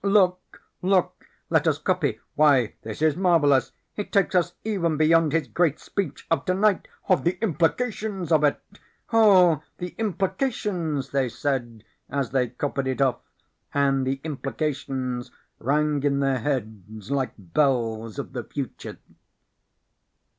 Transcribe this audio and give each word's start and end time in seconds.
"Look, 0.03 0.63
look! 0.81 1.27
Let 1.51 1.67
us 1.67 1.77
copy! 1.77 2.19
Why, 2.33 2.73
this 2.81 3.03
is 3.03 3.15
marvelous! 3.15 3.71
It 3.95 4.11
takes 4.11 4.33
us 4.33 4.53
even 4.63 4.97
beyond 4.97 5.31
his 5.31 5.47
great 5.47 5.79
speech 5.79 6.25
of 6.31 6.43
tonight. 6.43 6.87
The 7.07 7.37
implications 7.39 8.31
of 8.31 8.43
it!" 8.43 8.59
"Oh, 9.13 9.61
the 9.77 9.89
implications!" 9.99 11.11
they 11.11 11.29
said 11.29 11.83
as 12.09 12.31
they 12.31 12.47
copied 12.47 12.87
it 12.87 12.99
off, 12.99 13.19
and 13.75 14.03
the 14.07 14.19
implications 14.23 15.29
rang 15.59 16.01
in 16.01 16.19
their 16.19 16.39
heads 16.39 17.11
like 17.11 17.33
bells 17.37 18.17
of 18.17 18.33
the 18.33 18.43
future. 18.43 18.97